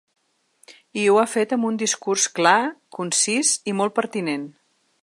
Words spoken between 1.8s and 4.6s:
discurs clar, concís i molt pertinent.